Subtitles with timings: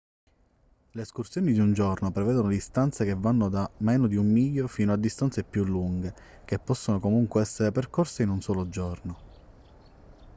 [0.93, 4.91] le escursioni di un giorno prevedono distanze che vanno da meno di un miglio fino
[4.93, 9.17] a distanze più lunghe che possono comunque essere percorse in un solo giorno